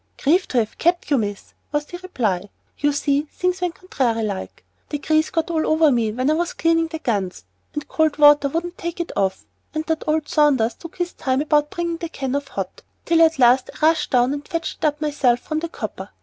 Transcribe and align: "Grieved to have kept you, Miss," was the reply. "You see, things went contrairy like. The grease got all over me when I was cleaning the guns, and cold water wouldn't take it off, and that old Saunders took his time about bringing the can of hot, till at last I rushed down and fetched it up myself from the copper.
"Grieved 0.17 0.49
to 0.49 0.57
have 0.57 0.79
kept 0.79 1.11
you, 1.11 1.19
Miss," 1.19 1.53
was 1.71 1.85
the 1.85 1.99
reply. 1.99 2.49
"You 2.79 2.91
see, 2.91 3.27
things 3.31 3.61
went 3.61 3.75
contrairy 3.75 4.23
like. 4.23 4.63
The 4.89 4.97
grease 4.97 5.29
got 5.29 5.51
all 5.51 5.67
over 5.67 5.91
me 5.91 6.11
when 6.11 6.31
I 6.31 6.33
was 6.33 6.53
cleaning 6.53 6.87
the 6.87 6.97
guns, 6.97 7.45
and 7.75 7.87
cold 7.87 8.17
water 8.17 8.49
wouldn't 8.49 8.79
take 8.79 8.99
it 8.99 9.11
off, 9.15 9.45
and 9.75 9.85
that 9.85 10.03
old 10.07 10.27
Saunders 10.27 10.73
took 10.73 10.95
his 10.97 11.13
time 11.13 11.39
about 11.41 11.69
bringing 11.69 11.97
the 11.97 12.09
can 12.09 12.33
of 12.33 12.47
hot, 12.47 12.81
till 13.05 13.21
at 13.21 13.37
last 13.37 13.69
I 13.79 13.85
rushed 13.89 14.09
down 14.09 14.33
and 14.33 14.47
fetched 14.47 14.79
it 14.79 14.85
up 14.85 14.99
myself 15.01 15.39
from 15.39 15.59
the 15.59 15.69
copper. 15.69 16.09